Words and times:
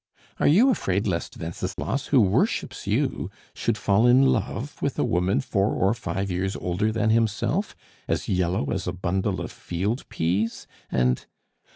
Are 0.39 0.47
you 0.47 0.71
afraid 0.71 1.05
lest 1.05 1.37
Wenceslas, 1.37 2.07
who 2.07 2.21
worships 2.21 2.87
you, 2.87 3.29
should 3.53 3.77
fall 3.77 4.07
in 4.07 4.25
love 4.25 4.81
with 4.81 4.97
a 4.97 5.03
woman 5.03 5.41
four 5.41 5.75
or 5.75 5.93
five 5.93 6.31
years 6.31 6.55
older 6.55 6.91
than 6.91 7.11
himself, 7.11 7.75
as 8.07 8.27
yellow 8.27 8.71
as 8.71 8.87
a 8.87 8.93
bundle 8.93 9.39
of 9.39 9.51
field 9.51 10.09
peas, 10.09 10.65
and 10.91 11.27